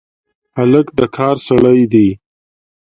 هلک 0.57 0.87
د 0.97 0.99
کار 1.15 1.35
سړی 1.47 1.79
دی. 1.91 2.07